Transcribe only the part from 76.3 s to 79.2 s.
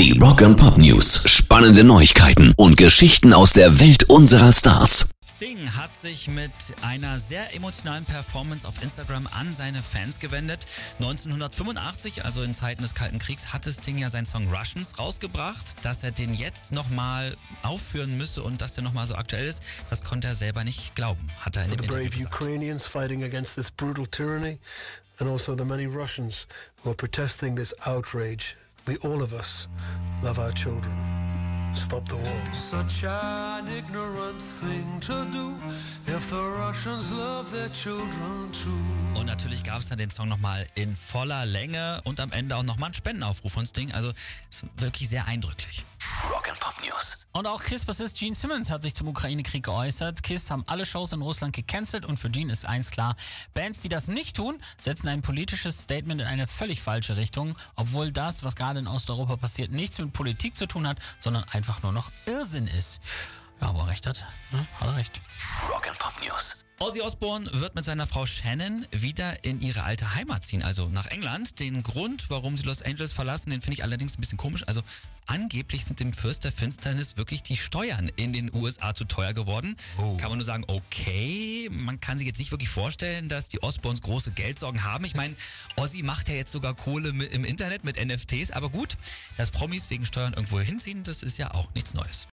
der Finsternis wirklich die Steuern in den USA zu